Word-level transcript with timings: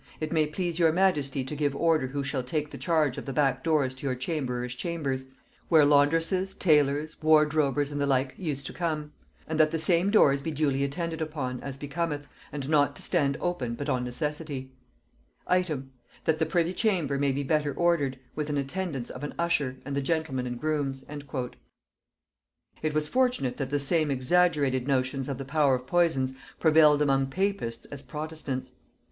It 0.19 0.31
may 0.33 0.47
please 0.47 0.79
your 0.79 0.91
majesty 0.91 1.43
to 1.43 1.55
give 1.55 1.75
order 1.75 2.07
who 2.07 2.23
shall 2.23 2.41
take 2.41 2.71
the 2.71 2.77
charge 2.79 3.19
of 3.19 3.25
the 3.27 3.33
back 3.33 3.63
doors 3.63 3.93
to 3.93 4.07
your 4.07 4.15
chamberers 4.15 4.73
chambers, 4.73 5.27
where 5.69 5.85
landresses, 5.85 6.55
tailors, 6.57 7.21
wardrobers, 7.21 7.91
and 7.91 8.01
the 8.01 8.07
like, 8.07 8.33
use 8.35 8.63
to 8.63 8.73
come; 8.73 9.11
and 9.45 9.59
that 9.59 9.69
the 9.69 9.77
same 9.77 10.09
doors 10.09 10.41
be 10.41 10.49
duly 10.49 10.83
attended 10.83 11.21
upon, 11.21 11.59
as 11.61 11.77
becometh, 11.77 12.25
and 12.51 12.67
not 12.67 12.95
to 12.95 13.03
stand 13.03 13.37
open 13.39 13.75
but 13.75 13.87
upon 13.89 14.03
necessity. 14.03 14.71
"Item. 15.45 15.91
That 16.23 16.39
the 16.39 16.47
privy 16.47 16.73
chamber 16.73 17.19
may 17.19 17.31
be 17.31 17.43
better 17.43 17.71
ordered, 17.71 18.17
with 18.33 18.49
an 18.49 18.57
attendance 18.57 19.11
of 19.11 19.23
an 19.23 19.35
usher, 19.37 19.77
and 19.85 19.95
the 19.95 20.01
gentlemen 20.01 20.47
and 20.47 20.59
grooms." 20.59 21.03
[Note 21.07 21.25
48: 21.29 21.31
"Burleigh 21.31 21.51
Papers" 21.51 21.61
by 21.61 22.81
Haynes, 22.81 22.81
p. 22.81 22.83
368.] 22.89 22.89
It 22.89 22.93
was 22.95 23.07
fortunate 23.07 23.57
that 23.57 23.69
the 23.69 23.77
same 23.77 24.09
exaggerated 24.09 24.87
notions 24.87 25.29
of 25.29 25.37
the 25.37 25.45
power 25.45 25.75
of 25.75 25.85
poisons 25.85 26.33
prevailed 26.59 27.03
amongst 27.03 27.29
papists 27.29 27.85
as 27.91 28.01
protestants. 28.01 28.71